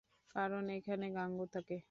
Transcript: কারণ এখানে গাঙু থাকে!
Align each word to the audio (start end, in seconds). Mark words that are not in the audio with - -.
কারণ 0.35 0.63
এখানে 0.77 1.05
গাঙু 1.17 1.43
থাকে! 1.53 1.75